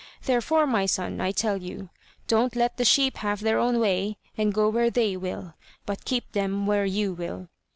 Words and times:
Therefore, 0.23 0.65
my 0.65 0.87
son, 0.87 1.21
I 1.21 1.31
tell 1.31 1.57
you, 1.61 1.91
don't 2.25 2.55
let 2.55 2.77
the 2.77 2.83
sheep 2.83 3.17
have 3.17 3.41
their 3.41 3.59
own 3.59 3.79
way 3.79 4.17
and 4.35 4.51
go 4.51 4.67
where 4.67 4.89
they 4.89 5.15
will, 5.15 5.53
but 5.85 6.05
keep 6.05 6.31
them 6.31 6.65
where 6.65 6.85
you 6.85 7.13
will." 7.13 7.49